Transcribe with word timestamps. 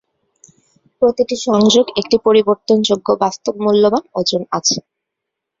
প্রতিটি 1.01 1.35
সংযোগ 1.47 1.85
একটি 1.97 2.17
পরিবর্তনযোগ্য 2.25 3.07
বাস্তব-মূল্যবান 3.23 4.03
ওজন 4.19 4.41
আছে। 4.57 4.77